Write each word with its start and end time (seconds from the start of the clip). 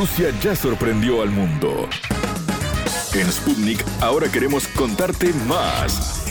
Rusia 0.00 0.30
ya 0.42 0.56
sorprendió 0.56 1.20
al 1.20 1.28
mundo. 1.28 1.86
En 3.12 3.30
Sputnik 3.30 3.84
ahora 4.00 4.32
queremos 4.32 4.66
contarte 4.68 5.30
más. 5.46 6.24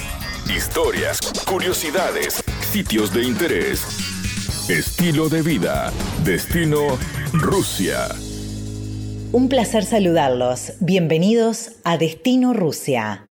Historias, 0.50 1.20
curiosidades, 1.48 2.44
sitios 2.72 3.14
de 3.14 3.26
interés, 3.26 3.84
estilo 4.70 5.30
de 5.30 5.44
vida, 5.44 5.92
destino 6.24 6.98
Rusia. 7.32 8.08
Un 9.34 9.50
placer 9.50 9.86
saludarlos. 9.86 10.74
Bienvenidos 10.80 11.74
a 11.84 12.00
Destino 12.00 12.54
Rusia. 12.54 13.28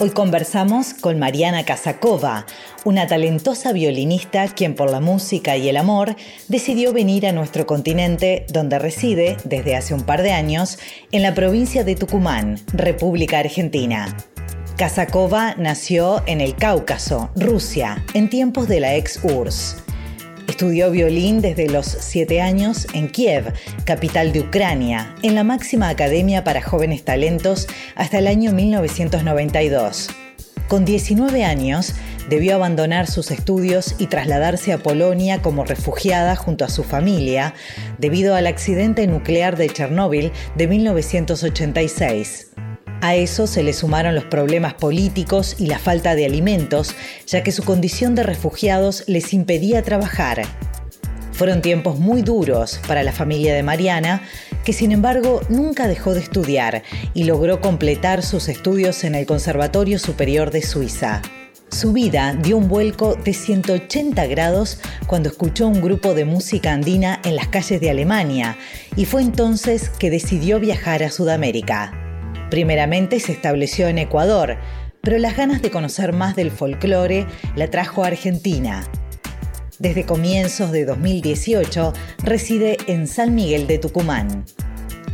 Hoy 0.00 0.10
conversamos 0.10 0.92
con 0.92 1.18
Mariana 1.18 1.64
Kazakova, 1.64 2.46
una 2.84 3.06
talentosa 3.06 3.72
violinista 3.72 4.48
quien 4.48 4.74
por 4.74 4.90
la 4.90 5.00
música 5.00 5.56
y 5.56 5.68
el 5.68 5.76
amor 5.76 6.16
decidió 6.48 6.92
venir 6.92 7.26
a 7.26 7.32
nuestro 7.32 7.66
continente 7.66 8.46
donde 8.52 8.78
reside 8.78 9.36
desde 9.44 9.76
hace 9.76 9.94
un 9.94 10.02
par 10.02 10.22
de 10.22 10.32
años 10.32 10.78
en 11.12 11.22
la 11.22 11.34
provincia 11.34 11.84
de 11.84 11.96
Tucumán, 11.96 12.60
República 12.72 13.38
Argentina. 13.38 14.16
Kazakova 14.76 15.54
nació 15.56 16.22
en 16.26 16.40
el 16.40 16.56
Cáucaso, 16.56 17.30
Rusia, 17.36 18.04
en 18.12 18.28
tiempos 18.28 18.68
de 18.68 18.80
la 18.80 18.96
ex 18.96 19.20
URSS. 19.22 19.76
Estudió 20.48 20.90
violín 20.90 21.40
desde 21.40 21.68
los 21.68 21.86
7 21.86 22.42
años 22.42 22.86
en 22.92 23.08
Kiev, 23.08 23.52
capital 23.84 24.32
de 24.32 24.40
Ucrania, 24.40 25.14
en 25.22 25.34
la 25.34 25.44
máxima 25.44 25.88
academia 25.88 26.44
para 26.44 26.60
jóvenes 26.60 27.04
talentos 27.04 27.66
hasta 27.94 28.18
el 28.18 28.26
año 28.26 28.52
1992. 28.52 30.10
Con 30.68 30.84
19 30.84 31.44
años, 31.44 31.94
debió 32.28 32.54
abandonar 32.54 33.06
sus 33.06 33.30
estudios 33.30 33.94
y 33.98 34.06
trasladarse 34.06 34.72
a 34.72 34.78
Polonia 34.78 35.42
como 35.42 35.64
refugiada 35.64 36.36
junto 36.36 36.64
a 36.64 36.70
su 36.70 36.84
familia 36.84 37.54
debido 37.98 38.34
al 38.34 38.46
accidente 38.46 39.06
nuclear 39.06 39.56
de 39.56 39.68
Chernóbil 39.68 40.32
de 40.56 40.66
1986. 40.66 42.52
A 43.02 43.14
eso 43.14 43.46
se 43.46 43.62
le 43.62 43.74
sumaron 43.74 44.14
los 44.14 44.24
problemas 44.24 44.72
políticos 44.72 45.56
y 45.58 45.66
la 45.66 45.78
falta 45.78 46.14
de 46.14 46.24
alimentos, 46.24 46.94
ya 47.26 47.42
que 47.42 47.52
su 47.52 47.62
condición 47.62 48.14
de 48.14 48.22
refugiados 48.22 49.04
les 49.06 49.34
impedía 49.34 49.82
trabajar. 49.82 50.42
Fueron 51.34 51.62
tiempos 51.62 51.98
muy 51.98 52.22
duros 52.22 52.80
para 52.86 53.02
la 53.02 53.10
familia 53.10 53.54
de 53.54 53.64
Mariana, 53.64 54.22
que 54.64 54.72
sin 54.72 54.92
embargo 54.92 55.40
nunca 55.48 55.88
dejó 55.88 56.14
de 56.14 56.20
estudiar 56.20 56.84
y 57.12 57.24
logró 57.24 57.60
completar 57.60 58.22
sus 58.22 58.48
estudios 58.48 59.02
en 59.02 59.16
el 59.16 59.26
Conservatorio 59.26 59.98
Superior 59.98 60.52
de 60.52 60.62
Suiza. 60.62 61.22
Su 61.70 61.92
vida 61.92 62.38
dio 62.40 62.56
un 62.56 62.68
vuelco 62.68 63.16
de 63.16 63.34
180 63.34 64.26
grados 64.26 64.78
cuando 65.08 65.28
escuchó 65.28 65.66
un 65.66 65.80
grupo 65.80 66.14
de 66.14 66.24
música 66.24 66.72
andina 66.72 67.20
en 67.24 67.34
las 67.34 67.48
calles 67.48 67.80
de 67.80 67.90
Alemania 67.90 68.56
y 68.94 69.04
fue 69.04 69.20
entonces 69.20 69.90
que 69.90 70.10
decidió 70.10 70.60
viajar 70.60 71.02
a 71.02 71.10
Sudamérica. 71.10 71.92
Primeramente 72.48 73.18
se 73.18 73.32
estableció 73.32 73.88
en 73.88 73.98
Ecuador, 73.98 74.56
pero 75.00 75.18
las 75.18 75.36
ganas 75.36 75.62
de 75.62 75.72
conocer 75.72 76.12
más 76.12 76.36
del 76.36 76.52
folclore 76.52 77.26
la 77.56 77.68
trajo 77.70 78.04
a 78.04 78.06
Argentina. 78.06 78.84
Desde 79.78 80.04
comienzos 80.04 80.70
de 80.70 80.84
2018 80.84 81.92
reside 82.22 82.76
en 82.86 83.08
San 83.08 83.34
Miguel 83.34 83.66
de 83.66 83.78
Tucumán. 83.78 84.44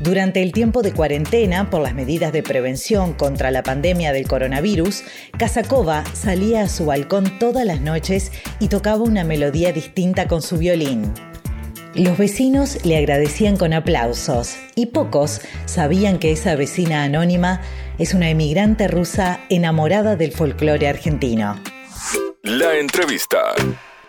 Durante 0.03 0.43
el 0.43 0.53
tiempo 0.53 0.83
de 0.83 0.93
cuarentena 0.93 1.71
por 1.71 1.81
las 1.81 1.95
medidas 1.95 2.33
de 2.33 2.43
prevención 2.43 3.15
contra 3.15 3.51
la 3.51 3.63
pandemia 3.63 4.13
del 4.13 4.29
coronavirus, 4.29 5.03
Casacova 5.39 6.05
salía 6.15 6.63
a 6.63 6.69
su 6.69 6.87
balcón 6.87 7.39
todas 7.39 7.65
las 7.65 7.81
noches 7.81 8.33
y 8.61 8.69
tocaba 8.69 9.03
una 9.03 9.25
melodía 9.25 9.73
distinta 9.73 10.29
con 10.29 10.43
su 10.43 10.59
violín. 10.59 11.13
Los 11.95 12.19
vecinos 12.19 12.85
le 12.85 12.97
agradecían 12.99 13.57
con 13.57 13.73
aplausos 13.73 14.57
y 14.75 14.87
pocos 14.87 15.41
sabían 15.65 16.19
que 16.19 16.33
esa 16.33 16.55
vecina 16.55 17.03
anónima 17.03 17.61
es 17.99 18.15
una 18.15 18.31
emigrante 18.31 18.89
rusa 18.89 19.41
enamorada 19.49 20.17
del 20.17 20.33
folclore 20.33 20.87
argentino. 20.87 21.59
La 22.43 22.77
entrevista. 22.77 23.55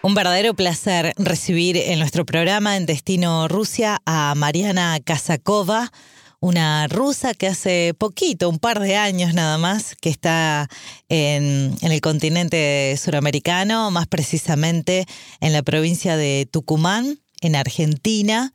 Un 0.04 0.16
verdadero 0.16 0.56
placer 0.56 1.14
recibir 1.18 1.78
en 1.78 2.00
nuestro 2.00 2.26
programa 2.26 2.76
en 2.76 2.88
Destino 2.88 3.48
Rusia 3.48 4.02
a 4.08 4.34
Mariana 4.36 5.00
Kazakova, 5.00 5.92
una 6.40 6.88
rusa 6.88 7.36
que 7.36 7.46
hace 7.46 7.94
poquito, 7.96 8.50
un 8.50 8.58
par 8.58 8.80
de 8.80 8.96
años 8.96 9.36
nada 9.36 9.60
más, 9.60 9.96
que 10.02 10.10
está 10.10 10.68
en, 11.08 11.76
en, 11.82 11.92
el 11.92 12.02
continente 12.02 12.98
suramericano, 12.98 13.92
más 13.92 14.08
precisamente 14.08 15.06
en 15.40 15.54
la 15.54 15.62
provincia 15.62 16.18
de 16.18 16.48
Tucumán 16.52 17.20
en 17.42 17.56
Argentina 17.56 18.54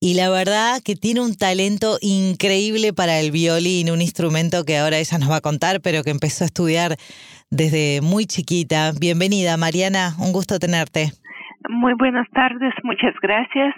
y 0.00 0.14
la 0.14 0.30
verdad 0.30 0.80
que 0.84 0.96
tiene 0.96 1.20
un 1.20 1.36
talento 1.36 1.98
increíble 2.00 2.94
para 2.94 3.20
el 3.20 3.30
violín, 3.30 3.90
un 3.90 4.00
instrumento 4.00 4.64
que 4.64 4.78
ahora 4.78 4.96
ella 4.96 5.18
nos 5.18 5.30
va 5.30 5.36
a 5.36 5.40
contar, 5.42 5.80
pero 5.84 6.02
que 6.02 6.10
empezó 6.10 6.44
a 6.44 6.46
estudiar 6.46 6.96
desde 7.50 8.00
muy 8.00 8.24
chiquita. 8.24 8.92
Bienvenida, 8.98 9.58
Mariana, 9.58 10.16
un 10.18 10.32
gusto 10.32 10.58
tenerte. 10.58 11.12
Muy 11.68 11.92
buenas 11.94 12.26
tardes, 12.30 12.72
muchas 12.82 13.14
gracias. 13.20 13.74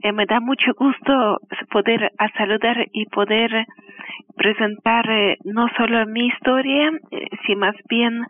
Eh, 0.00 0.12
me 0.12 0.26
da 0.26 0.40
mucho 0.40 0.72
gusto 0.76 1.38
poder 1.70 2.12
saludar 2.36 2.86
y 2.92 3.06
poder 3.06 3.66
presentar 4.36 5.08
eh, 5.10 5.36
no 5.44 5.66
solo 5.76 6.06
mi 6.06 6.26
historia, 6.26 6.90
eh, 7.10 7.28
sino 7.46 7.60
más 7.60 7.74
bien 7.88 8.22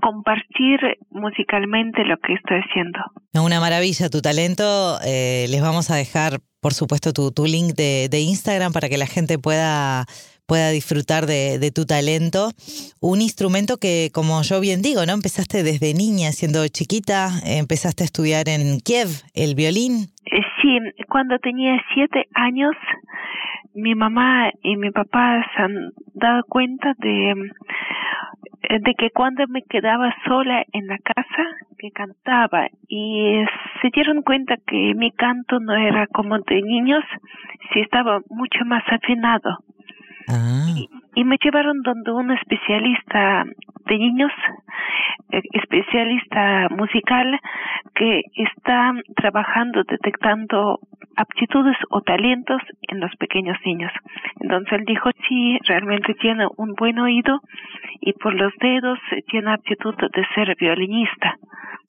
compartir 0.00 0.80
musicalmente 1.10 2.04
lo 2.04 2.16
que 2.18 2.34
estoy 2.34 2.58
haciendo. 2.58 2.98
Una 3.34 3.60
maravilla 3.60 4.08
tu 4.08 4.20
talento. 4.20 4.98
Eh, 5.04 5.46
les 5.48 5.62
vamos 5.62 5.90
a 5.90 5.96
dejar, 5.96 6.40
por 6.60 6.74
supuesto, 6.74 7.12
tu, 7.12 7.32
tu 7.32 7.46
link 7.46 7.74
de, 7.74 8.08
de, 8.10 8.20
Instagram 8.20 8.72
para 8.72 8.88
que 8.88 8.96
la 8.96 9.06
gente 9.06 9.38
pueda, 9.38 10.06
pueda 10.46 10.70
disfrutar 10.70 11.26
de, 11.26 11.58
de, 11.58 11.70
tu 11.70 11.84
talento. 11.84 12.50
Un 13.00 13.20
instrumento 13.20 13.76
que, 13.76 14.10
como 14.12 14.42
yo 14.42 14.60
bien 14.60 14.82
digo, 14.82 15.04
¿no? 15.06 15.12
Empezaste 15.12 15.62
desde 15.62 15.94
niña, 15.94 16.32
siendo 16.32 16.66
chiquita, 16.68 17.30
empezaste 17.44 18.04
a 18.04 18.06
estudiar 18.06 18.48
en 18.48 18.80
Kiev, 18.80 19.08
el 19.34 19.54
violín. 19.54 20.08
Sí, 20.60 20.78
cuando 21.08 21.38
tenía 21.38 21.82
siete 21.94 22.26
años, 22.34 22.74
mi 23.74 23.94
mamá 23.94 24.50
y 24.62 24.76
mi 24.76 24.90
papá 24.90 25.44
se 25.54 25.62
han 25.62 25.92
dado 26.14 26.42
cuenta 26.48 26.94
de 26.98 27.50
de 28.78 28.94
que 28.94 29.10
cuando 29.10 29.46
me 29.48 29.62
quedaba 29.62 30.14
sola 30.26 30.64
en 30.72 30.86
la 30.86 30.98
casa 30.98 31.44
que 31.78 31.90
cantaba 31.90 32.68
y 32.88 33.42
se 33.80 33.88
dieron 33.92 34.22
cuenta 34.22 34.56
que 34.66 34.94
mi 34.94 35.10
canto 35.10 35.58
no 35.60 35.74
era 35.74 36.06
como 36.06 36.38
de 36.38 36.62
niños, 36.62 37.02
sí 37.72 37.80
estaba 37.80 38.20
mucho 38.28 38.64
más 38.64 38.84
afinado. 38.88 39.58
Ah. 40.28 40.66
Y, 40.76 40.88
y, 41.16 41.24
me 41.24 41.36
llevaron 41.42 41.82
donde 41.82 42.12
un 42.12 42.30
especialista 42.30 43.44
de 43.86 43.98
niños, 43.98 44.30
eh, 45.32 45.42
especialista 45.52 46.68
musical, 46.70 47.40
que 48.00 48.22
está 48.34 48.94
trabajando 49.14 49.82
detectando 49.84 50.80
aptitudes 51.16 51.76
o 51.90 52.00
talentos 52.00 52.62
en 52.88 52.98
los 52.98 53.14
pequeños 53.16 53.58
niños. 53.66 53.92
Entonces 54.40 54.72
él 54.72 54.84
dijo, 54.86 55.10
sí, 55.28 55.58
realmente 55.66 56.14
tiene 56.14 56.46
un 56.56 56.72
buen 56.78 56.98
oído 56.98 57.40
y 58.00 58.14
por 58.14 58.32
los 58.32 58.54
dedos 58.58 58.98
tiene 59.30 59.52
aptitud 59.52 59.94
de 59.96 60.24
ser 60.34 60.56
violinista. 60.58 61.36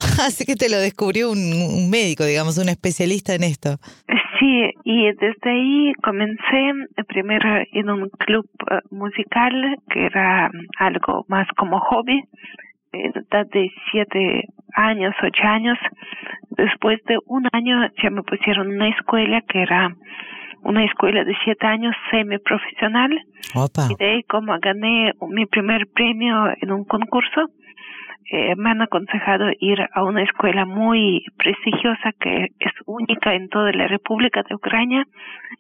Así 0.28 0.46
que 0.46 0.56
te 0.56 0.70
lo 0.70 0.80
descubrió 0.80 1.32
un, 1.32 1.90
médico, 1.90 2.26
digamos, 2.26 2.58
un 2.58 2.68
especialista 2.68 3.34
en 3.34 3.44
esto. 3.44 3.78
Sí, 4.38 4.70
y 4.84 5.06
desde 5.14 5.50
ahí 5.50 5.94
comencé 6.04 6.74
primero 7.08 7.64
en 7.72 7.90
un 7.90 8.10
club 8.10 8.46
eh, 8.70 8.80
musical 8.90 9.78
que 9.90 10.08
era 10.08 10.52
algo 10.78 11.26
más 11.30 11.48
como 11.56 11.80
hobby, 11.80 12.22
edad 12.94 13.48
de 13.52 13.72
siete 13.92 14.46
años, 14.76 15.14
ocho 15.22 15.44
años. 15.44 15.78
Después 16.52 17.00
de 17.06 17.18
un 17.26 17.48
año 17.52 17.88
ya 18.02 18.10
me 18.10 18.24
pusieron 18.24 18.70
una 18.70 18.90
escuela 18.90 19.42
que 19.42 19.62
era 19.62 19.96
una 20.64 20.84
escuela 20.84 21.24
de 21.24 21.36
siete 21.44 21.66
años 21.66 21.96
semiprofesional. 22.12 23.12
Opa. 23.56 23.88
Y 23.90 23.96
de 23.96 24.06
ahí 24.12 24.24
como 24.24 24.58
gané 24.60 25.14
mi 25.30 25.46
primer 25.46 25.88
premio 25.94 26.50
en 26.62 26.72
un 26.72 26.86
concurso, 26.86 27.48
eh, 28.32 28.56
me 28.56 28.70
han 28.70 28.82
aconsejado 28.82 29.50
ir 29.60 29.80
a 29.94 30.04
una 30.04 30.24
escuela 30.24 30.66
muy 30.66 31.26
prestigiosa 31.38 32.12
que 32.20 32.48
es 32.60 32.72
única 32.86 33.34
en 33.34 33.50
toda 33.50 33.72
la 33.74 33.88
República 33.88 34.44
de 34.48 34.56
Ucrania. 34.56 35.06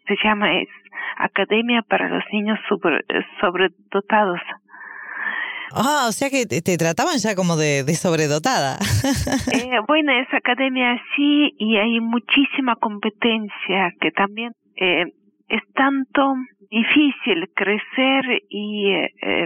Se 0.07 0.16
llama 0.24 0.54
es 0.54 0.69
Academia 1.18 1.81
para 1.81 2.07
los 2.07 2.24
Niños 2.31 2.60
sobre, 2.69 3.01
Sobredotados. 3.42 4.39
Ah, 5.73 6.06
o 6.07 6.12
sea 6.12 6.29
que 6.29 6.45
te, 6.45 6.77
trataban 6.77 7.18
ya 7.18 7.35
como 7.35 7.56
de, 7.56 7.83
de 7.83 7.95
sobredotada. 7.95 8.77
eh, 9.53 9.79
bueno, 9.88 10.12
esa 10.12 10.38
academia 10.38 11.01
sí 11.15 11.53
y 11.57 11.77
hay 11.77 12.00
muchísima 12.00 12.75
competencia 12.75 13.94
que 14.00 14.12
también 14.12 14.53
eh, 14.75 15.06
es 15.47 15.62
tanto 15.75 16.35
difícil 16.69 17.50
crecer 17.53 18.23
y 18.50 18.91
eh, 18.94 19.45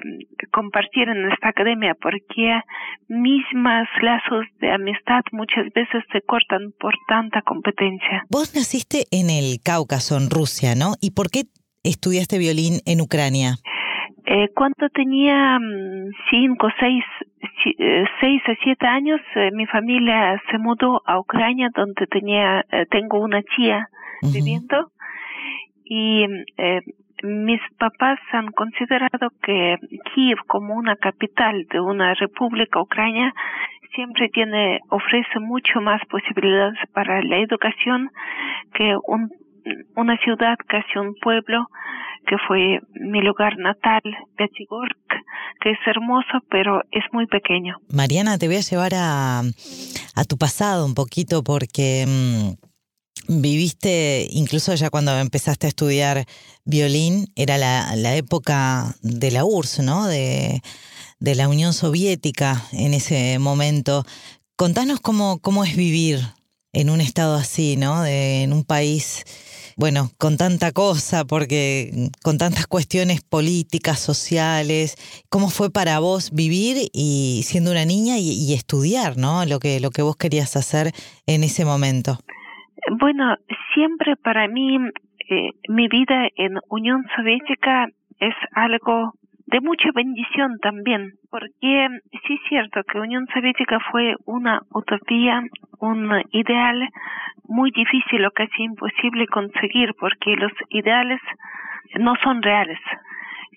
compartir 0.52 1.10
en 1.10 1.32
esta 1.32 1.50
academia 1.50 1.96
porque 2.00 2.62
mismas 3.08 3.88
lazos 4.02 4.46
de 4.60 4.72
amistad 4.72 5.22
muchas 5.32 5.66
veces 5.74 6.04
se 6.12 6.22
cortan 6.22 6.72
por 6.80 6.94
tanta 7.08 7.42
competencia. 7.42 8.26
Vos 8.30 8.54
naciste 8.54 9.06
en 9.10 9.32
el 9.32 9.60
Cáucaso, 9.64 10.18
en 10.18 10.30
Rusia, 10.30 10.76
¿no? 10.76 10.94
¿Y 11.02 11.12
por 11.12 11.32
qué 11.32 11.46
estudiaste 11.84 12.38
violín 12.38 12.82
en 12.86 13.02
Ucrania? 13.02 13.58
Eh, 14.28 14.50
cuando 14.56 14.90
tenía 14.90 15.60
mm, 15.60 16.10
cinco, 16.32 16.68
seis, 16.80 17.04
eh, 17.78 18.06
seis 18.20 18.42
a 18.48 18.56
siete 18.64 18.88
años, 18.88 19.22
eh, 19.36 19.52
mi 19.54 19.68
familia 19.68 20.42
se 20.50 20.58
mudó 20.58 21.02
a 21.06 21.20
Ucrania, 21.20 21.70
donde 21.76 22.08
tenía, 22.08 22.66
tengo 22.90 23.20
una 23.20 23.42
tía 23.56 23.88
viviendo, 24.24 24.92
y 25.84 26.26
mis 27.24 27.62
papás 27.78 28.20
han 28.32 28.52
considerado 28.52 29.30
que 29.42 29.78
Kiev 30.14 30.40
como 30.48 30.76
una 30.76 30.96
capital 30.96 31.66
de 31.72 31.80
una 31.80 32.14
república 32.16 32.82
ucrania 32.82 33.34
siempre 33.94 34.30
tiene 34.30 34.80
ofrece 34.90 35.40
mucho 35.40 35.80
más 35.82 36.02
posibilidades 36.08 36.78
para 36.94 37.22
la 37.22 37.38
educación 37.38 38.10
que 38.74 38.96
un, 39.08 39.32
una 39.96 40.18
ciudad 40.24 40.56
casi 40.68 40.98
un 41.00 41.16
pueblo 41.22 41.68
que 42.28 42.38
fue 42.48 42.80
mi 42.96 43.22
lugar 43.22 43.58
natal, 43.58 44.02
Pettigorsk, 44.38 44.98
que 45.62 45.72
es 45.72 45.78
hermoso, 45.86 46.40
pero 46.50 46.82
es 46.92 47.04
muy 47.12 47.28
pequeño. 47.28 47.78
Mariana, 47.90 48.38
te 48.38 48.48
voy 48.48 48.58
a 48.58 48.62
llevar 48.62 48.94
a, 48.96 49.40
a 49.40 50.24
tu 50.28 50.38
pasado 50.38 50.86
un 50.86 50.96
poquito 50.96 51.44
porque 51.44 52.06
mm, 52.08 53.42
viviste, 53.42 54.28
incluso 54.32 54.74
ya 54.76 54.90
cuando 54.90 55.18
empezaste 55.18 55.68
a 55.68 55.70
estudiar 55.70 56.26
violín, 56.66 57.28
era 57.36 57.58
la, 57.58 57.96
la 57.96 58.16
época 58.16 58.96
de 59.02 59.32
la 59.32 59.46
URSS, 59.46 59.84
¿no? 59.84 60.08
De, 60.08 60.62
de 61.20 61.36
la 61.36 61.48
Unión 61.48 61.74
Soviética 61.74 62.64
en 62.72 62.94
ese 62.94 63.40
momento. 63.40 64.04
Contanos 64.56 65.00
cómo, 65.00 65.40
cómo 65.40 65.64
es 65.64 65.76
vivir 65.76 66.20
en 66.76 66.90
un 66.90 67.02
estado 67.02 67.36
así, 67.36 67.78
¿no? 67.78 68.04
De, 68.04 68.44
en 68.44 68.54
un 68.54 68.64
país 68.64 69.24
bueno, 69.78 70.08
con 70.18 70.38
tanta 70.38 70.72
cosa, 70.72 71.26
porque 71.26 72.10
con 72.24 72.38
tantas 72.38 72.66
cuestiones 72.66 73.22
políticas, 73.22 74.00
sociales, 74.00 74.96
¿cómo 75.30 75.50
fue 75.50 75.70
para 75.70 76.00
vos 76.00 76.32
vivir 76.34 76.90
y 76.94 77.42
siendo 77.44 77.72
una 77.72 77.84
niña 77.84 78.16
y, 78.18 78.54
estudiar, 78.54 79.18
¿no? 79.18 79.44
Lo 79.46 79.60
que, 79.60 79.82
lo 79.82 79.90
que 79.90 80.02
vos 80.02 80.16
querías 80.16 80.56
hacer 80.56 80.94
en 81.28 81.44
ese 81.44 81.66
momento. 81.66 82.20
Bueno, 83.00 83.36
siempre 83.74 84.16
para 84.16 84.48
mí 84.48 84.78
eh, 85.30 85.52
mi 85.68 85.90
vida 85.90 86.30
en 86.38 86.60
Unión 86.70 87.04
Soviética 87.18 87.90
es 88.20 88.36
algo 88.54 89.14
de 89.48 89.62
mucha 89.62 89.90
bendición 89.94 90.58
también, 90.60 91.14
porque 91.30 91.88
sí 92.26 92.34
es 92.34 92.50
cierto 92.50 92.82
que 92.84 93.00
Unión 93.00 93.28
Soviética 93.34 93.80
fue 93.92 94.16
una 94.26 94.62
utopía, 94.72 95.44
un 95.80 96.12
ideal 96.32 96.90
muy 97.48 97.72
difícil 97.72 98.26
o 98.26 98.32
casi 98.32 98.64
imposible 98.64 99.28
conseguir, 99.28 99.94
porque 100.00 100.36
los 100.36 100.52
ideales 100.70 101.22
no 102.00 102.16
son 102.24 102.42
reales. 102.42 102.80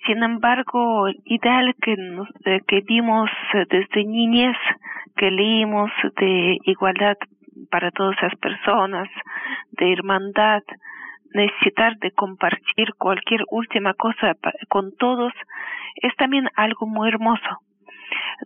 Sin 0.07 0.23
embargo, 0.23 1.09
el 1.09 1.17
ideal 1.25 1.75
que, 1.81 1.97
eh, 2.45 2.61
que 2.67 2.81
vimos 2.83 3.31
desde 3.71 4.05
niñez, 4.05 4.57
que 5.17 5.31
leímos 5.31 5.91
de 6.21 6.59
igualdad 6.65 7.17
para 7.71 7.91
todas 7.91 8.17
las 8.23 8.35
personas, 8.37 9.09
de 9.73 9.93
hermandad, 9.93 10.63
necesitar 11.35 11.97
de 11.99 12.11
compartir 12.13 12.95
cualquier 12.99 13.43
última 13.51 13.95
cosa 13.95 14.35
con 14.69 14.93
todos 14.97 15.33
es 15.97 16.15
también 16.17 16.49
algo 16.55 16.87
muy 16.87 17.09
hermoso. 17.09 17.59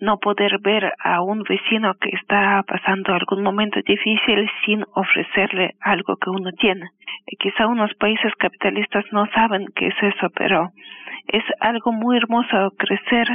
No 0.00 0.18
poder 0.18 0.58
ver 0.60 0.92
a 1.04 1.22
un 1.22 1.42
vecino 1.42 1.94
que 2.00 2.10
está 2.16 2.62
pasando 2.66 3.14
algún 3.14 3.42
momento 3.42 3.80
difícil 3.86 4.50
sin 4.64 4.84
ofrecerle 4.94 5.74
algo 5.80 6.16
que 6.16 6.30
uno 6.30 6.50
tiene. 6.52 6.88
quizá 7.38 7.66
unos 7.66 7.92
países 7.94 8.32
capitalistas 8.38 9.04
no 9.12 9.26
saben 9.34 9.66
qué 9.76 9.88
es 9.88 10.02
eso, 10.02 10.28
pero 10.34 10.70
es 11.28 11.44
algo 11.60 11.92
muy 11.92 12.16
hermoso 12.16 12.70
crecer 12.78 13.28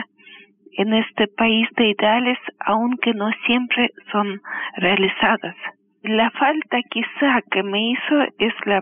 en 0.78 0.94
este 0.94 1.28
país 1.28 1.68
de 1.76 1.90
ideales, 1.90 2.38
aunque 2.60 3.14
no 3.14 3.30
siempre 3.46 3.90
son 4.12 4.42
realizadas. 4.78 5.56
La 6.04 6.30
falta 6.32 6.78
quizá 6.90 7.42
que 7.50 7.64
me 7.64 7.92
hizo 7.92 8.22
es 8.38 8.54
la 8.66 8.82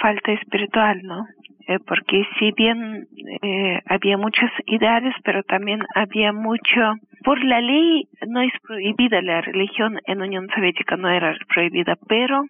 falta 0.00 0.32
espiritual, 0.32 1.00
¿no? 1.02 1.26
Eh, 1.68 1.78
porque 1.86 2.24
si 2.38 2.50
bien 2.52 3.08
eh, 3.42 3.80
había 3.86 4.16
muchos 4.16 4.50
ideales, 4.66 5.14
pero 5.24 5.42
también 5.44 5.80
había 5.94 6.32
mucho, 6.32 6.80
por 7.24 7.42
la 7.44 7.60
ley 7.60 8.08
no 8.26 8.40
es 8.40 8.52
prohibida 8.66 9.22
la 9.22 9.40
religión 9.42 9.98
en 10.06 10.22
Unión 10.22 10.48
Soviética, 10.54 10.96
no 10.96 11.08
era 11.08 11.36
prohibida, 11.48 11.96
pero 12.08 12.44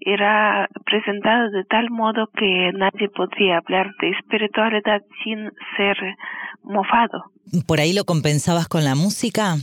era 0.00 0.68
presentada 0.84 1.50
de 1.50 1.64
tal 1.64 1.90
modo 1.90 2.28
que 2.34 2.72
nadie 2.72 3.08
podría 3.10 3.58
hablar 3.58 3.92
de 4.00 4.10
espiritualidad 4.10 5.02
sin 5.22 5.50
ser 5.76 5.96
mofado. 6.62 7.24
¿Por 7.66 7.80
ahí 7.80 7.92
lo 7.92 8.04
compensabas 8.04 8.68
con 8.68 8.84
la 8.84 8.94
música? 8.94 9.56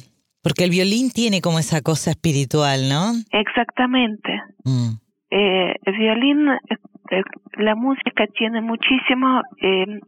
Porque 0.43 0.65
el 0.65 0.71
violín 0.71 1.09
tiene 1.11 1.41
como 1.41 1.59
esa 1.59 1.81
cosa 1.81 2.11
espiritual, 2.11 2.89
¿no? 2.89 3.13
Exactamente. 3.31 4.41
Mm. 4.65 4.89
Eh, 5.31 5.75
el 5.85 5.97
violín 5.97 6.47
la 7.57 7.75
música 7.75 8.27
tiene 8.27 8.61
muchísimo, 8.61 9.41
eh, 9.61 9.99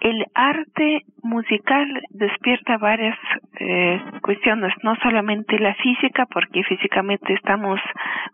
el 0.00 0.26
arte 0.34 1.04
musical 1.22 1.88
despierta 2.10 2.76
varias 2.76 3.16
eh, 3.58 4.00
cuestiones, 4.22 4.72
no 4.82 4.96
solamente 4.96 5.58
la 5.58 5.74
física, 5.76 6.26
porque 6.26 6.62
físicamente 6.64 7.32
estamos 7.32 7.80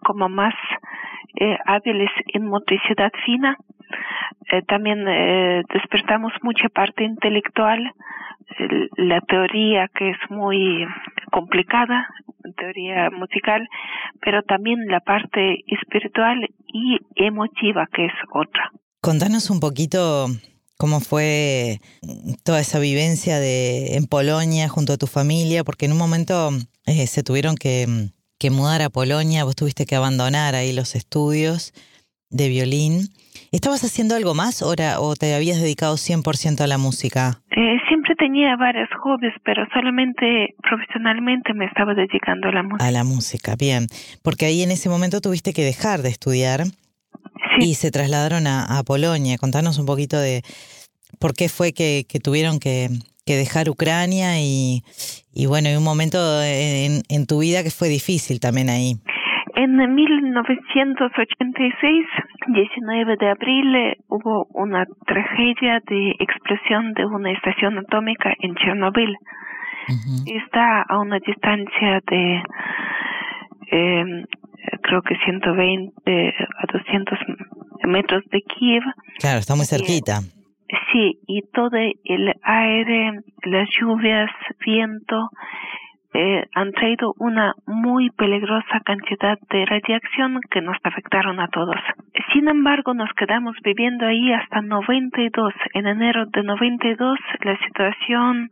como 0.00 0.28
más 0.28 0.54
eh, 1.36 1.56
hábiles 1.66 2.10
en 2.34 2.46
motricidad 2.46 3.12
fina, 3.24 3.56
eh, 4.50 4.62
también 4.62 5.06
eh, 5.06 5.62
despertamos 5.72 6.32
mucha 6.42 6.68
parte 6.68 7.04
intelectual, 7.04 7.92
la 8.96 9.20
teoría 9.22 9.88
que 9.96 10.10
es 10.10 10.18
muy 10.30 10.86
complicada, 11.32 12.06
teoría 12.56 13.10
musical, 13.10 13.66
pero 14.20 14.42
también 14.42 14.86
la 14.88 15.00
parte 15.00 15.64
espiritual 15.66 16.48
y 16.72 16.98
emotiva 17.16 17.86
que 17.92 18.06
es 18.06 18.12
otra. 18.32 18.70
Contanos 19.00 19.50
un 19.50 19.60
poquito 19.60 20.26
cómo 20.76 21.00
fue 21.00 21.80
toda 22.44 22.60
esa 22.60 22.78
vivencia 22.78 23.38
de 23.38 23.96
en 23.96 24.06
Polonia 24.06 24.68
junto 24.68 24.92
a 24.92 24.98
tu 24.98 25.06
familia, 25.06 25.64
porque 25.64 25.86
en 25.86 25.92
un 25.92 25.98
momento 25.98 26.50
eh, 26.86 27.06
se 27.06 27.22
tuvieron 27.22 27.56
que, 27.56 27.86
que 28.38 28.50
mudar 28.50 28.82
a 28.82 28.90
Polonia, 28.90 29.44
vos 29.44 29.56
tuviste 29.56 29.86
que 29.86 29.96
abandonar 29.96 30.54
ahí 30.54 30.72
los 30.72 30.94
estudios 30.94 31.72
de 32.30 32.48
violín. 32.48 33.08
¿Estabas 33.52 33.82
haciendo 33.82 34.14
algo 34.14 34.34
más 34.34 34.62
o, 34.62 34.70
o 34.70 35.16
te 35.16 35.34
habías 35.34 35.60
dedicado 35.60 35.96
100% 35.96 36.60
a 36.60 36.66
la 36.66 36.78
música? 36.78 37.40
Eh, 37.50 37.78
siempre 37.88 38.14
tenía 38.14 38.56
varios 38.56 38.88
hobbies, 39.02 39.34
pero 39.44 39.66
solamente 39.74 40.54
profesionalmente 40.62 41.52
me 41.52 41.66
estaba 41.66 41.94
dedicando 41.94 42.48
a 42.48 42.52
la 42.52 42.62
música. 42.62 42.86
A 42.86 42.90
la 42.92 43.04
música, 43.04 43.56
bien. 43.58 43.86
Porque 44.22 44.46
ahí 44.46 44.62
en 44.62 44.70
ese 44.70 44.88
momento 44.88 45.20
tuviste 45.20 45.52
que 45.52 45.64
dejar 45.64 46.02
de 46.02 46.10
estudiar 46.10 46.62
y 47.58 47.74
se 47.74 47.90
trasladaron 47.90 48.46
a, 48.46 48.82
Polonia. 48.86 49.36
Contanos 49.38 49.78
un 49.78 49.86
poquito 49.86 50.18
de 50.18 50.42
por 51.18 51.34
qué 51.34 51.48
fue 51.48 51.72
que, 51.72 52.04
tuvieron 52.22 52.60
que, 52.60 52.88
dejar 53.26 53.68
Ucrania 53.68 54.40
y, 54.40 54.82
y 55.32 55.46
bueno, 55.46 55.68
hay 55.68 55.76
un 55.76 55.84
momento 55.84 56.18
en, 56.42 57.02
en 57.08 57.26
tu 57.26 57.40
vida 57.40 57.62
que 57.62 57.70
fue 57.70 57.88
difícil 57.88 58.40
también 58.40 58.68
ahí. 58.68 58.96
En 59.54 59.76
1986, 59.76 62.06
19 62.52 63.16
de 63.16 63.28
abril, 63.28 63.96
hubo 64.08 64.46
una 64.50 64.84
tragedia 65.06 65.80
de 65.86 66.14
explosión 66.18 66.92
de 66.94 67.04
una 67.06 67.32
estación 67.32 67.78
atómica 67.78 68.34
en 68.40 68.54
Chernobyl. 68.56 69.16
Está 70.26 70.82
a 70.82 70.98
una 71.00 71.18
distancia 71.18 72.00
de, 72.06 72.42
eh, 73.72 74.24
creo 74.82 75.02
que 75.02 75.16
120 75.24 75.92
a 76.08 76.72
200 76.72 77.18
metros 77.88 78.22
de 78.30 78.40
Kiev. 78.42 78.82
Claro, 79.18 79.38
está 79.38 79.56
muy 79.56 79.66
cerquita. 79.66 80.20
sí, 80.92 81.18
y 81.26 81.42
todo 81.52 81.76
el 81.76 82.34
aire, 82.42 83.20
las 83.44 83.68
lluvias, 83.80 84.30
viento, 84.64 85.30
eh, 86.12 86.44
han 86.54 86.72
traído 86.72 87.14
una 87.18 87.54
muy 87.66 88.10
peligrosa 88.10 88.80
cantidad 88.84 89.38
de 89.50 89.64
radiación 89.64 90.40
que 90.50 90.60
nos 90.60 90.76
afectaron 90.82 91.38
a 91.38 91.48
todos. 91.48 91.76
Sin 92.32 92.48
embargo, 92.48 92.94
nos 92.94 93.12
quedamos 93.12 93.56
viviendo 93.62 94.06
ahí 94.06 94.32
hasta 94.32 94.60
92. 94.60 95.54
En 95.74 95.86
enero 95.86 96.26
de 96.26 96.42
92 96.42 97.18
la 97.42 97.56
situación 97.58 98.50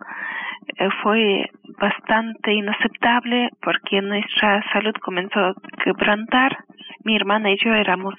eh, 0.76 0.88
fue 1.02 1.50
bastante 1.80 2.52
inaceptable 2.52 3.50
porque 3.60 4.02
nuestra 4.02 4.62
salud 4.72 4.94
comenzó 5.00 5.40
a 5.40 5.54
quebrantar. 5.82 6.58
Mi 7.04 7.16
hermana 7.16 7.50
y 7.50 7.56
yo 7.56 7.72
éramos 7.72 8.14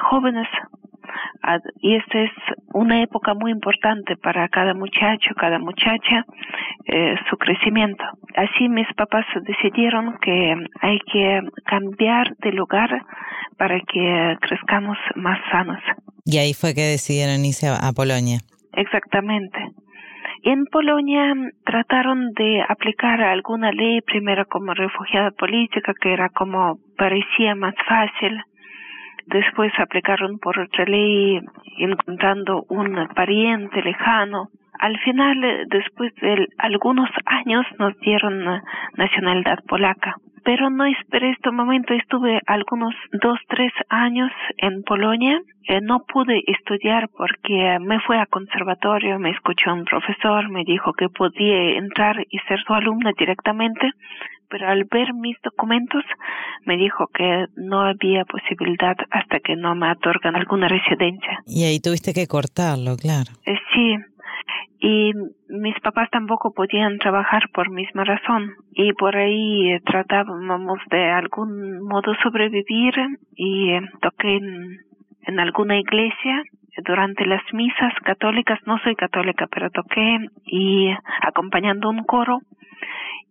jóvenes, 0.00 0.48
y 1.80 1.96
esta 1.96 2.20
es 2.22 2.30
una 2.72 3.02
época 3.02 3.34
muy 3.34 3.50
importante 3.50 4.16
para 4.16 4.48
cada 4.48 4.74
muchacho, 4.74 5.34
cada 5.36 5.58
muchacha, 5.58 6.24
eh, 6.86 7.16
su 7.28 7.36
crecimiento. 7.36 8.04
Así 8.36 8.68
mis 8.68 8.86
papás 8.96 9.24
decidieron 9.42 10.16
que 10.20 10.54
hay 10.80 10.98
que 11.12 11.40
cambiar 11.66 12.34
de 12.38 12.52
lugar 12.52 13.02
para 13.58 13.80
que 13.80 14.36
crezcamos 14.40 14.96
más 15.14 15.38
sanos. 15.50 15.80
Y 16.24 16.38
ahí 16.38 16.54
fue 16.54 16.74
que 16.74 16.82
decidieron 16.82 17.44
irse 17.44 17.68
a 17.68 17.92
Polonia. 17.92 18.38
Exactamente. 18.72 19.58
En 20.42 20.66
Polonia 20.66 21.32
trataron 21.64 22.32
de 22.32 22.62
aplicar 22.68 23.22
alguna 23.22 23.72
ley, 23.72 24.02
primero 24.02 24.44
como 24.46 24.74
refugiada 24.74 25.30
política, 25.30 25.94
que 25.98 26.12
era 26.12 26.28
como 26.28 26.78
parecía 26.98 27.54
más 27.54 27.74
fácil. 27.88 28.42
Después 29.26 29.72
aplicaron 29.78 30.38
por 30.38 30.58
otra 30.58 30.84
ley 30.84 31.40
encontrando 31.78 32.64
un 32.68 33.08
pariente 33.14 33.82
lejano. 33.82 34.48
Al 34.78 34.98
final, 34.98 35.66
después 35.68 36.14
de 36.16 36.48
algunos 36.58 37.08
años, 37.26 37.64
nos 37.78 37.98
dieron 38.00 38.44
nacionalidad 38.96 39.58
polaca 39.66 40.16
pero 40.44 40.68
no 40.70 40.84
esperé 40.84 41.30
este 41.30 41.50
momento. 41.50 41.94
Estuve 41.94 42.40
algunos 42.46 42.94
dos, 43.12 43.38
tres 43.48 43.72
años 43.88 44.30
en 44.58 44.82
Polonia. 44.82 45.40
Eh, 45.66 45.80
no 45.80 46.04
pude 46.04 46.42
estudiar 46.46 47.08
porque 47.16 47.78
me 47.80 47.98
fui 48.00 48.16
a 48.18 48.26
conservatorio, 48.26 49.18
me 49.18 49.30
escuchó 49.30 49.72
un 49.72 49.86
profesor, 49.86 50.50
me 50.50 50.64
dijo 50.64 50.92
que 50.92 51.08
podía 51.08 51.78
entrar 51.78 52.16
y 52.28 52.38
ser 52.40 52.60
su 52.60 52.74
alumna 52.74 53.12
directamente, 53.18 53.90
pero 54.54 54.68
al 54.68 54.84
ver 54.84 55.12
mis 55.14 55.36
documentos 55.42 56.04
me 56.64 56.76
dijo 56.76 57.08
que 57.12 57.46
no 57.56 57.80
había 57.80 58.24
posibilidad 58.24 58.94
hasta 59.10 59.40
que 59.40 59.56
no 59.56 59.74
me 59.74 59.90
otorgan 59.90 60.36
alguna 60.36 60.68
residencia. 60.68 61.40
Y 61.44 61.64
ahí 61.64 61.80
tuviste 61.80 62.14
que 62.14 62.28
cortarlo, 62.28 62.94
claro. 62.94 63.32
Eh, 63.46 63.58
sí, 63.74 63.96
y 64.78 65.10
mis 65.48 65.74
papás 65.80 66.08
tampoco 66.10 66.52
podían 66.52 66.98
trabajar 66.98 67.42
por 67.52 67.68
misma 67.68 68.04
razón 68.04 68.52
y 68.74 68.92
por 68.92 69.16
ahí 69.16 69.76
tratábamos 69.86 70.78
de 70.88 71.10
algún 71.10 71.80
modo 71.82 72.14
sobrevivir 72.22 72.94
y 73.34 73.70
eh, 73.72 73.80
toqué 74.02 74.36
en, 74.36 74.78
en 75.26 75.40
alguna 75.40 75.80
iglesia 75.80 76.44
durante 76.84 77.26
las 77.26 77.42
misas 77.52 77.92
católicas, 78.04 78.58
no 78.66 78.78
soy 78.84 78.94
católica, 78.94 79.48
pero 79.50 79.70
toqué 79.70 80.18
y 80.44 80.90
acompañando 81.22 81.90
un 81.90 82.04
coro 82.04 82.38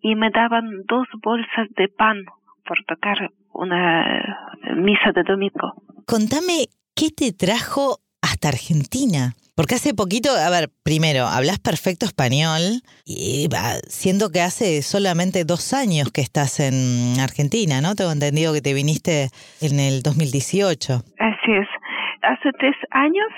y 0.04 0.16
me 0.16 0.30
daban 0.30 0.84
dos 0.88 1.08
bolsas 1.24 1.68
de 1.76 1.88
pan 1.88 2.26
por 2.66 2.78
tocar 2.86 3.32
una 3.54 4.48
misa 4.76 5.12
de 5.16 5.24
domingo. 5.24 5.74
Contame, 6.06 6.68
¿qué 6.94 7.10
te 7.10 7.32
trajo 7.32 7.98
hasta 8.22 8.50
Argentina? 8.50 9.34
Porque 9.56 9.76
hace 9.76 9.94
poquito, 9.94 10.30
a 10.32 10.50
ver, 10.50 10.70
primero, 10.84 11.26
hablas 11.28 11.60
perfecto 11.60 12.06
español, 12.06 12.82
y 13.06 13.48
siendo 13.88 14.30
que 14.32 14.42
hace 14.42 14.82
solamente 14.82 15.46
dos 15.46 15.74
años 15.74 16.12
que 16.12 16.22
estás 16.22 16.60
en 16.60 17.20
Argentina, 17.20 17.80
¿no? 17.80 17.94
Tengo 17.96 18.12
entendido 18.12 18.52
que 18.52 18.62
te 18.62 18.74
viniste 18.74 19.30
en 19.62 19.80
el 19.80 20.02
2018. 20.02 20.94
Así 21.20 21.52
es. 21.52 21.68
Hace 22.24 22.50
tres 22.58 22.76
años 22.92 23.30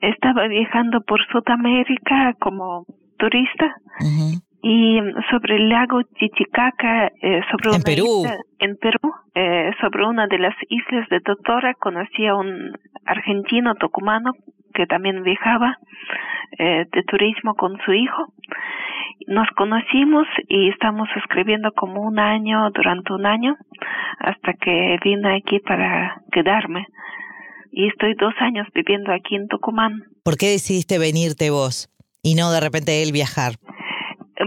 estaba 0.00 0.48
viajando 0.48 1.02
por 1.02 1.20
Sudamérica 1.30 2.34
como 2.40 2.86
turista. 3.18 3.76
Y 4.62 4.98
sobre 5.30 5.56
el 5.56 5.68
lago 5.68 6.02
Titicaca, 6.18 7.12
eh, 7.22 7.40
sobre 7.50 7.76
en 7.76 7.82
Perú, 7.82 8.24
en 8.58 8.76
Perú, 8.76 9.12
eh, 9.34 9.70
sobre 9.80 10.04
una 10.04 10.26
de 10.26 10.38
las 10.38 10.54
islas 10.68 11.08
de 11.10 11.20
Totora, 11.20 11.74
conocí 11.74 12.26
a 12.26 12.34
un 12.34 12.72
argentino 13.04 13.74
tucumano 13.76 14.32
que 14.74 14.86
también 14.86 15.22
viajaba 15.22 15.78
eh, 16.58 16.86
de 16.92 17.02
turismo 17.04 17.54
con 17.54 17.78
su 17.84 17.92
hijo. 17.92 18.32
Nos 19.28 19.48
conocimos 19.56 20.26
y 20.48 20.70
estamos 20.70 21.08
escribiendo 21.16 21.70
como 21.72 22.02
un 22.02 22.18
año, 22.18 22.70
durante 22.70 23.12
un 23.12 23.26
año, 23.26 23.56
hasta 24.18 24.54
que 24.54 24.98
vine 25.04 25.36
aquí 25.36 25.60
para 25.60 26.22
quedarme. 26.32 26.86
Y 27.70 27.88
estoy 27.88 28.14
dos 28.14 28.34
años 28.40 28.66
viviendo 28.74 29.12
aquí 29.12 29.36
en 29.36 29.46
Tucumán. 29.48 30.02
¿Por 30.24 30.36
qué 30.36 30.46
decidiste 30.46 30.98
venirte 30.98 31.50
vos 31.50 31.88
y 32.22 32.34
no 32.34 32.50
de 32.50 32.60
repente 32.60 33.02
él 33.02 33.12
viajar? 33.12 33.52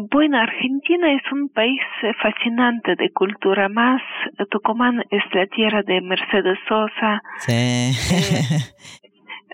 Bueno, 0.10 0.40
Argentina 0.40 1.12
es 1.14 1.22
un 1.32 1.50
país 1.50 1.82
eh, 2.04 2.14
fascinante 2.22 2.96
de 2.96 3.10
cultura 3.12 3.68
más. 3.68 4.02
Tucumán 4.50 5.04
es 5.10 5.24
la 5.34 5.46
tierra 5.48 5.84
de 5.84 6.02
Mercedes 6.02 6.58
Sosa. 6.68 7.22
Sí. 7.40 7.52
Eh, 7.52 7.92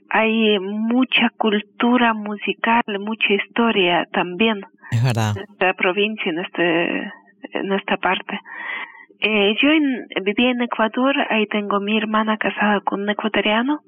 hay 0.10 0.60
mucha 0.60 1.30
cultura 1.38 2.14
musical, 2.14 2.84
mucha 3.00 3.34
historia 3.34 4.06
también. 4.12 4.62
Es 4.92 5.04
verdad. 5.04 5.36
En 5.36 5.44
esta 5.44 5.74
provincia, 5.74 6.32
en, 6.32 6.40
este, 6.40 6.98
en 7.54 7.74
esta 7.74 7.98
parte. 7.98 8.40
Eh, 9.20 9.56
yo 9.62 9.70
en, 9.70 10.08
viví 10.24 10.46
en 10.46 10.62
Ecuador, 10.62 11.16
ahí 11.30 11.48
tengo 11.48 11.80
mi 11.80 11.98
hermana 11.98 12.38
casada 12.38 12.82
con 12.82 13.02
un 13.02 13.10
ecuatoriano 13.10 13.80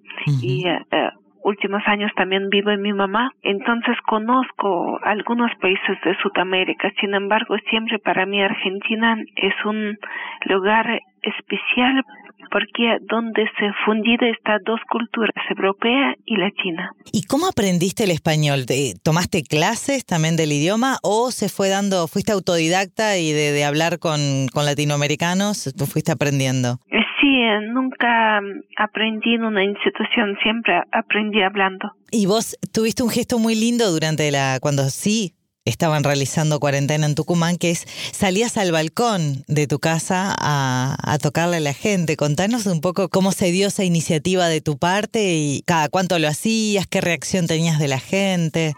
y 0.42 0.68
eh, 0.68 0.80
eh, 0.92 1.10
últimos 1.44 1.82
años 1.88 2.12
también 2.16 2.50
vivo 2.50 2.72
en 2.72 2.82
mi 2.82 2.94
mamá, 2.94 3.32
entonces 3.42 3.96
conozco 4.08 5.00
algunos 5.04 5.52
países 5.62 5.98
de 6.04 6.16
Sudamérica, 6.22 6.92
sin 7.00 7.14
embargo 7.14 7.56
siempre 7.70 8.00
para 8.00 8.26
mí 8.26 8.42
Argentina 8.42 9.18
es 9.36 9.54
un 9.66 9.98
lugar 10.46 11.00
especial 11.22 12.04
porque 12.52 12.98
donde 13.08 13.46
se 13.60 13.72
fundida 13.86 14.28
estas 14.28 14.62
dos 14.66 14.80
culturas, 14.90 15.36
europea 15.50 16.16
y 16.26 16.38
latina. 16.38 16.92
¿Y 17.12 17.24
cómo 17.24 17.48
aprendiste 17.48 18.06
el 18.06 18.12
español? 18.12 18.66
¿Tomaste 19.04 19.44
clases 19.44 20.06
también 20.06 20.36
del 20.36 20.52
idioma 20.52 20.98
o 21.04 21.32
se 21.32 21.50
fue 21.50 21.70
dando, 21.70 22.08
fuiste 22.08 22.32
autodidacta 22.32 23.18
y 23.18 23.32
de, 23.32 23.64
hablar 23.64 24.00
con, 24.00 24.48
con 24.54 24.66
latinoamericanos, 24.66 25.74
tú 25.78 25.86
fuiste 25.86 26.12
aprendiendo? 26.12 26.80
Sí, 27.20 27.28
eh, 27.28 27.60
nunca 27.74 28.40
aprendí 28.78 29.36
en 29.36 29.44
una 29.44 29.64
institución, 29.64 30.38
siempre 30.42 30.82
aprendí 30.92 31.42
hablando. 31.42 31.92
Y 32.12 32.26
vos 32.26 32.58
tuviste 32.72 33.04
un 33.04 33.10
gesto 33.10 33.40
muy 33.40 33.56
lindo 33.56 33.92
durante 33.92 34.32
la, 34.32 34.60
cuando 34.62 34.90
sí 34.90 35.34
estaban 35.66 36.04
realizando 36.04 36.60
cuarentena 36.60 37.06
en 37.06 37.16
Tucumán, 37.16 37.58
que 37.58 37.72
es 37.72 37.86
salías 38.12 38.58
al 38.58 38.72
balcón 38.72 39.44
de 39.48 39.68
tu 39.68 39.80
casa 39.80 40.36
a, 40.38 41.18
tocarle 41.22 41.58
a 41.58 41.62
la 41.62 41.74
gente. 41.74 42.16
Contanos 42.16 42.66
un 42.66 42.82
poco 42.82 43.10
cómo 43.10 43.32
se 43.32 43.52
dio 43.52 43.68
esa 43.68 43.84
iniciativa 43.84 44.48
de 44.48 44.62
tu 44.62 44.78
parte 44.78 45.34
y 45.36 45.62
cada 45.66 45.90
cuánto 45.90 46.18
lo 46.20 46.28
hacías, 46.28 46.88
qué 46.88 47.02
reacción 47.02 47.48
tenías 47.48 47.80
de 47.80 47.88
la 47.88 48.00
gente. 48.00 48.74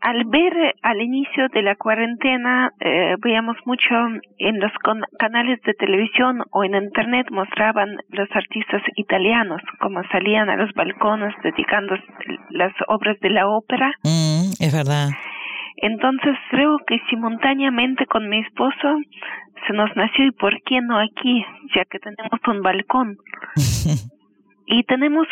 Al 0.00 0.24
ver 0.24 0.76
al 0.82 1.02
inicio 1.02 1.48
de 1.48 1.62
la 1.62 1.76
cuarentena, 1.76 2.72
eh, 2.80 3.16
veíamos 3.18 3.56
mucho 3.66 3.94
en 4.38 4.58
los 4.58 4.72
canales 5.18 5.60
de 5.62 5.74
televisión 5.74 6.42
o 6.52 6.64
en 6.64 6.74
internet 6.74 7.26
mostraban 7.30 7.98
los 8.08 8.28
artistas 8.32 8.82
italianos 8.96 9.60
como 9.78 10.02
salían 10.10 10.48
a 10.48 10.56
los 10.56 10.72
balcones 10.72 11.34
dedicando 11.42 11.96
las 12.48 12.72
obras 12.88 13.20
de 13.20 13.28
la 13.28 13.46
ópera. 13.46 13.92
Mm, 14.02 14.52
es 14.58 14.72
verdad. 14.72 15.10
Entonces 15.76 16.36
creo 16.50 16.78
que 16.86 16.98
simultáneamente 17.10 18.06
con 18.06 18.26
mi 18.28 18.40
esposo 18.40 18.96
se 19.66 19.72
nos 19.74 19.94
nació 19.96 20.26
y 20.26 20.30
por 20.30 20.62
qué 20.62 20.80
no 20.80 20.98
aquí, 20.98 21.44
ya 21.74 21.84
que 21.84 21.98
tenemos 21.98 22.40
un 22.46 22.62
balcón. 22.62 23.18
y 24.66 24.82
tenemos 24.84 25.26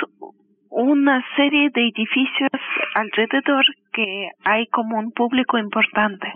una 0.70 1.24
serie 1.36 1.70
de 1.74 1.88
edificios 1.88 2.50
alrededor 2.94 3.64
que 3.92 4.30
hay 4.44 4.66
como 4.68 4.98
un 4.98 5.12
público 5.12 5.58
importante. 5.58 6.32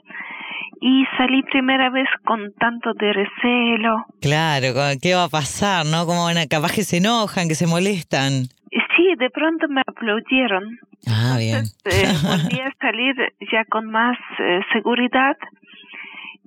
Y 0.81 1.05
salí 1.17 1.43
primera 1.45 1.91
vez 1.91 2.09
con 2.25 2.53
tanto 2.59 2.93
de 2.95 3.13
recelo. 3.13 4.05
Claro, 4.21 4.69
¿qué 5.01 5.15
va 5.15 5.25
a 5.25 5.29
pasar? 5.29 5.87
¿No? 5.87 6.07
Como 6.07 6.25
van 6.25 6.39
a, 6.39 6.47
capaz 6.47 6.73
que 6.75 6.83
se 6.83 6.97
enojan, 6.97 7.47
que 7.47 7.55
se 7.55 7.69
molestan. 7.69 8.49
Sí, 8.97 9.15
de 9.19 9.31
pronto 9.31 9.69
me 9.69 9.81
aplaudieron 9.81 10.79
Ah, 11.07 11.37
bien. 11.39 11.65
Eh, 11.85 12.07
volví 12.23 12.61
a 12.61 12.73
salir 12.81 13.15
ya 13.51 13.65
con 13.65 13.87
más 13.87 14.17
eh, 14.39 14.61
seguridad 14.73 15.37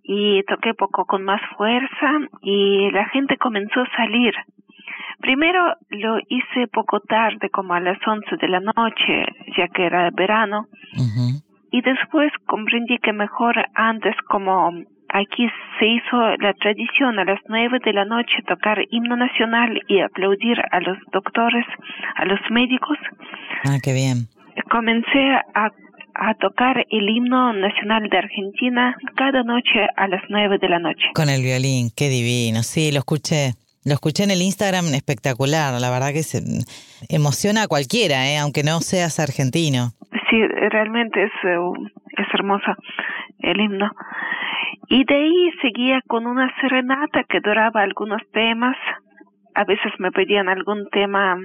y 0.04 0.44
toqué 0.44 0.74
poco 0.74 1.06
con 1.06 1.24
más 1.24 1.42
fuerza 1.58 2.12
y 2.42 2.92
la 2.92 3.06
gente 3.10 3.38
comenzó 3.38 3.82
a 3.82 3.96
salir. 3.98 4.34
Primero 5.26 5.74
lo 5.90 6.20
hice 6.30 6.68
poco 6.72 7.00
tarde, 7.00 7.50
como 7.50 7.74
a 7.74 7.80
las 7.80 7.98
once 8.06 8.38
de 8.40 8.48
la 8.48 8.60
noche, 8.60 9.26
ya 9.58 9.68
que 9.70 9.88
era 9.88 10.12
verano. 10.12 10.68
Y 11.72 11.82
después 11.82 12.32
comprendí 12.46 13.00
que 13.00 13.12
mejor 13.12 13.56
antes, 13.74 14.16
como 14.30 14.72
aquí 15.10 15.48
se 15.80 15.88
hizo 15.88 16.38
la 16.38 16.54
tradición 16.54 17.18
a 17.18 17.26
las 17.26 17.40
nueve 17.48 17.80
de 17.84 17.94
la 17.94 18.06
noche 18.06 18.36
tocar 18.48 18.78
himno 18.92 19.16
nacional 19.16 19.82
y 19.88 20.00
aplaudir 20.00 20.62
a 20.72 20.80
los 20.80 20.98
doctores, 21.12 21.66
a 22.16 22.26
los 22.26 22.40
médicos. 22.52 22.98
Ah, 23.66 23.80
qué 23.84 23.94
bien 23.94 24.28
comencé 24.70 25.32
a, 25.54 25.70
a 26.14 26.34
tocar 26.36 26.86
el 26.90 27.10
himno 27.10 27.54
nacional 27.54 28.10
de 28.10 28.18
Argentina 28.18 28.96
cada 29.16 29.44
noche 29.44 29.88
a 29.96 30.08
las 30.08 30.22
nueve 30.30 30.58
de 30.60 30.70
la 30.70 30.80
noche. 30.80 31.08
Con 31.14 31.30
el 31.30 31.42
violín, 31.42 31.92
qué 31.96 32.10
divino, 32.10 32.64
sí, 32.64 32.92
lo 32.92 33.00
escuché. 33.00 33.54
Lo 33.86 33.94
escuché 33.94 34.24
en 34.24 34.32
el 34.32 34.42
Instagram 34.42 34.86
espectacular, 34.96 35.80
la 35.80 35.92
verdad 35.92 36.12
que 36.12 36.24
se 36.24 36.42
emociona 37.08 37.64
a 37.64 37.68
cualquiera, 37.68 38.26
¿eh? 38.28 38.40
aunque 38.40 38.64
no 38.64 38.82
seas 38.82 39.20
argentino. 39.20 39.94
Sí, 40.30 40.42
realmente 40.72 41.24
es, 41.24 41.32
eh, 41.44 41.58
es 42.18 42.28
hermoso 42.34 42.74
el 43.40 43.62
himno. 43.62 43.92
Y 44.90 45.04
de 45.06 45.16
ahí 45.16 45.52
seguía 45.62 46.02
con 46.08 46.26
una 46.26 46.52
serenata 46.62 47.26
que 47.30 47.40
duraba 47.42 47.82
algunos 47.82 48.22
temas. 48.34 48.76
A 49.54 49.64
veces 49.66 49.94
me 50.00 50.12
pedían 50.12 50.50
algún 50.50 50.90
tema 50.90 51.38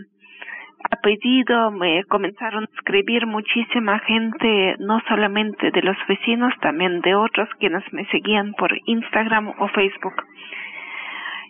a 0.90 0.96
pedido, 0.96 1.70
me 1.70 2.04
comenzaron 2.04 2.64
a 2.64 2.74
escribir 2.74 3.26
muchísima 3.26 3.98
gente, 4.00 4.76
no 4.78 5.00
solamente 5.08 5.70
de 5.70 5.82
los 5.82 5.96
vecinos, 6.08 6.54
también 6.62 7.02
de 7.02 7.14
otros 7.14 7.50
quienes 7.58 7.84
me 7.92 8.06
seguían 8.06 8.54
por 8.54 8.70
Instagram 8.86 9.52
o 9.58 9.68
Facebook. 9.68 10.14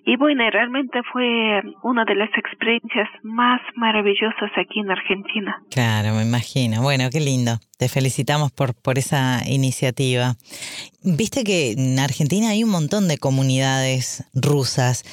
Y 0.07 0.17
bueno, 0.17 0.43
realmente 0.51 1.01
fue 1.13 1.63
una 1.83 2.05
de 2.05 2.15
las 2.15 2.31
experiencias 2.37 3.09
más 3.23 3.61
maravillosas 3.77 4.51
aquí 4.57 4.81
en 4.81 4.91
Argentina. 4.91 5.63
Claro, 5.71 6.15
me 6.15 6.23
imagino. 6.23 6.83
Bueno, 6.83 7.11
qué 7.11 7.21
lindo. 7.21 7.59
Te 7.79 7.89
felicitamos 7.89 8.51
por, 8.53 8.75
por 8.75 8.99
esa 8.99 9.43
iniciativa. 9.47 10.35
Viste 11.03 11.45
que 11.45 11.73
en 11.73 11.99
Argentina 11.99 12.51
hay 12.51 12.65
un 12.65 12.71
montón 12.71 13.09
de 13.09 13.19
comunidades 13.19 14.25
rusas. 14.35 15.05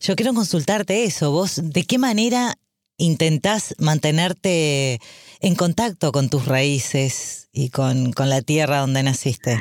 Yo 0.00 0.16
quiero 0.16 0.32
consultarte 0.32 1.04
eso. 1.04 1.30
¿Vos 1.30 1.60
de 1.72 1.84
qué 1.84 1.98
manera 1.98 2.54
intentás 2.96 3.74
mantenerte 3.78 4.98
en 5.40 5.54
contacto 5.54 6.12
con 6.12 6.28
tus 6.28 6.46
raíces 6.46 7.48
y 7.52 7.70
con, 7.70 8.12
con 8.12 8.28
la 8.28 8.42
tierra 8.42 8.78
donde 8.78 9.02
naciste? 9.02 9.60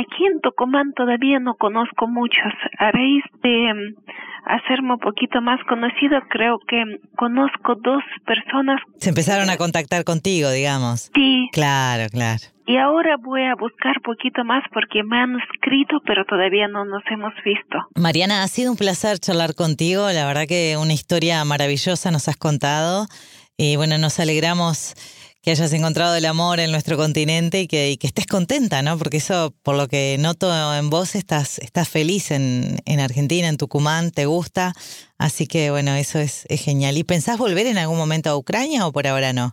Aquí 0.00 0.24
en 0.24 0.40
Tucumán 0.40 0.92
todavía 0.96 1.38
no 1.40 1.54
conozco 1.54 2.06
muchos. 2.08 2.52
A 2.78 2.90
raíz 2.90 3.24
de 3.42 3.68
em, 3.68 3.94
hacerme 4.46 4.94
un 4.94 4.98
poquito 4.98 5.42
más 5.42 5.60
conocido, 5.68 6.20
creo 6.30 6.58
que 6.66 6.82
conozco 7.16 7.74
dos 7.82 8.02
personas. 8.24 8.80
Se 8.96 9.10
empezaron 9.10 9.50
a 9.50 9.58
contactar 9.58 10.04
contigo, 10.04 10.50
digamos. 10.50 11.10
Sí. 11.14 11.48
Claro, 11.52 12.08
claro. 12.10 12.40
Y 12.66 12.78
ahora 12.78 13.16
voy 13.22 13.42
a 13.42 13.54
buscar 13.56 14.00
poquito 14.02 14.44
más 14.44 14.62
porque 14.72 15.02
me 15.02 15.18
han 15.18 15.36
escrito, 15.40 16.00
pero 16.06 16.24
todavía 16.24 16.68
no 16.68 16.84
nos 16.84 17.02
hemos 17.10 17.34
visto. 17.44 17.78
Mariana, 17.96 18.42
ha 18.42 18.48
sido 18.48 18.70
un 18.70 18.78
placer 18.78 19.18
charlar 19.18 19.54
contigo. 19.54 20.08
La 20.12 20.24
verdad 20.24 20.46
que 20.48 20.76
una 20.80 20.94
historia 20.94 21.44
maravillosa 21.44 22.10
nos 22.10 22.28
has 22.28 22.36
contado. 22.36 23.06
Y 23.58 23.76
bueno, 23.76 23.98
nos 23.98 24.18
alegramos 24.20 24.94
que 25.42 25.50
hayas 25.50 25.72
encontrado 25.72 26.14
el 26.16 26.26
amor 26.26 26.60
en 26.60 26.70
nuestro 26.70 26.96
continente 26.96 27.62
y 27.62 27.66
que, 27.66 27.96
que, 27.98 28.06
estés 28.06 28.26
contenta, 28.26 28.82
¿no? 28.82 28.98
Porque 28.98 29.16
eso, 29.16 29.54
por 29.64 29.76
lo 29.76 29.88
que 29.88 30.16
noto 30.18 30.46
en 30.74 30.90
vos, 30.90 31.14
estás, 31.14 31.58
estás 31.58 31.88
feliz 31.88 32.30
en, 32.30 32.76
en 32.84 33.00
Argentina, 33.00 33.48
en 33.48 33.56
Tucumán, 33.56 34.10
te 34.10 34.26
gusta. 34.26 34.72
Así 35.18 35.46
que, 35.46 35.70
bueno, 35.70 35.94
eso 35.94 36.18
es, 36.18 36.46
es, 36.50 36.62
genial. 36.62 36.98
¿Y 36.98 37.04
pensás 37.04 37.38
volver 37.38 37.66
en 37.66 37.78
algún 37.78 37.96
momento 37.96 38.28
a 38.28 38.36
Ucrania 38.36 38.86
o 38.86 38.92
por 38.92 39.06
ahora 39.06 39.32
no? 39.32 39.52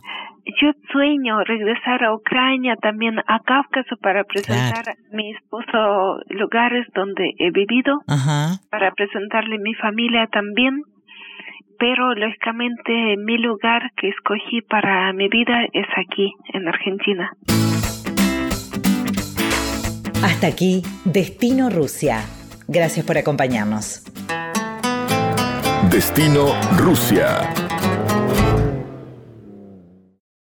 Yo 0.60 0.72
sueño 0.92 1.44
regresar 1.44 2.04
a 2.04 2.14
Ucrania, 2.14 2.76
también 2.76 3.18
a 3.18 3.40
Cáucaso, 3.40 3.96
para 4.00 4.24
presentar 4.24 4.84
claro. 4.84 4.98
a 5.12 5.16
mi 5.16 5.30
esposo 5.32 6.20
lugares 6.28 6.86
donde 6.94 7.32
he 7.38 7.50
vivido, 7.50 8.00
Ajá. 8.06 8.60
para 8.70 8.92
presentarle 8.92 9.58
mi 9.58 9.74
familia 9.74 10.26
también 10.32 10.82
pero 11.78 12.14
lógicamente 12.14 13.16
mi 13.16 13.38
lugar 13.38 13.92
que 13.96 14.08
escogí 14.08 14.62
para 14.62 15.12
mi 15.12 15.28
vida 15.28 15.64
es 15.72 15.86
aquí, 15.96 16.32
en 16.52 16.68
Argentina. 16.68 17.30
Hasta 20.22 20.48
aquí, 20.48 20.82
Destino 21.04 21.70
Rusia. 21.70 22.22
Gracias 22.66 23.06
por 23.06 23.16
acompañarnos. 23.16 24.04
Destino 25.90 26.52
Rusia. 26.76 27.38